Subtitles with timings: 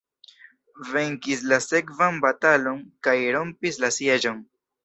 [0.93, 4.43] Venkis la sekvan batalon kaj rompis la sieĝon.